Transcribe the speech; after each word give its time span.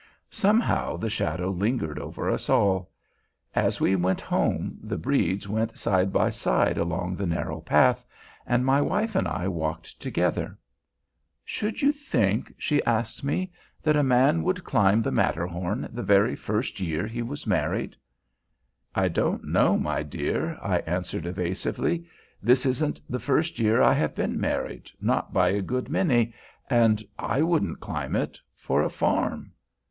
Somehow, 0.31 0.97
the 0.97 1.11
shadow 1.11 1.51
lingered 1.51 1.99
over 1.99 2.27
us 2.27 2.49
all. 2.49 2.89
As 3.53 3.79
we 3.79 3.95
went 3.95 4.19
home, 4.19 4.79
the 4.81 4.97
Bredes 4.97 5.47
went 5.47 5.77
side 5.77 6.11
by 6.11 6.31
side 6.31 6.79
along 6.79 7.13
the 7.13 7.27
narrow 7.27 7.59
path, 7.61 8.03
and 8.47 8.65
my 8.65 8.81
wife 8.81 9.15
and 9.15 9.27
I 9.27 9.47
walked 9.47 10.01
together. 10.01 10.57
"Should 11.45 11.83
you 11.83 11.91
think," 11.91 12.51
she 12.57 12.83
asked 12.83 13.23
me, 13.23 13.51
"that 13.83 13.95
a 13.95 14.01
man 14.01 14.41
would 14.41 14.63
climb 14.63 15.03
the 15.03 15.11
Matterhorn 15.11 15.87
the 15.91 16.01
very 16.01 16.35
first 16.35 16.79
year 16.79 17.05
he 17.05 17.21
was 17.21 17.45
married?" 17.45 17.95
"I 18.95 19.07
don't 19.07 19.43
know, 19.43 19.77
my 19.77 20.01
dear," 20.01 20.57
I 20.63 20.79
answered, 20.79 21.27
evasively; 21.27 22.07
"this 22.41 22.65
isn't 22.65 22.99
the 23.07 23.19
first 23.19 23.59
year 23.59 23.83
I 23.83 23.93
have 23.93 24.15
been 24.15 24.39
married, 24.39 24.89
not 24.99 25.31
by 25.31 25.49
a 25.49 25.61
good 25.61 25.89
many, 25.89 26.33
and 26.71 27.03
I 27.19 27.43
wouldn't 27.43 27.81
climb 27.81 28.15
it—for 28.15 28.81
a 28.81 28.89
farm." 28.89 29.51